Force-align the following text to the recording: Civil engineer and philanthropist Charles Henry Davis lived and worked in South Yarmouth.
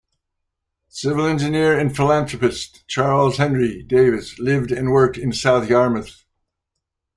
Civil 0.87 1.27
engineer 1.27 1.77
and 1.77 1.95
philanthropist 1.95 2.87
Charles 2.87 3.37
Henry 3.37 3.83
Davis 3.83 4.39
lived 4.39 4.71
and 4.71 4.89
worked 4.89 5.15
in 5.15 5.31
South 5.31 5.69
Yarmouth. 5.69 6.25